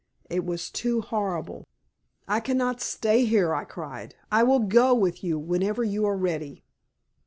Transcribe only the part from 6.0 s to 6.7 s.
are ready."